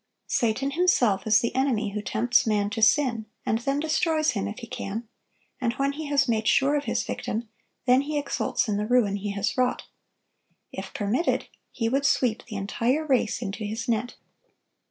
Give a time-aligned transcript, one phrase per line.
[0.25, 4.57] Satan himself is the enemy who tempts man to sin, and then destroys him if
[4.57, 5.07] he can;
[5.59, 7.47] and when he has made sure of his victim,
[7.85, 9.83] then he exults in the ruin he has wrought.
[10.71, 14.15] If permitted, he would sweep the entire race into his net.